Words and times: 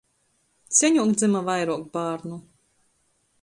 Seņuok 0.77 1.11
dzyma 1.19 1.41
vairuok 1.51 1.85
bārnu. 1.99 2.41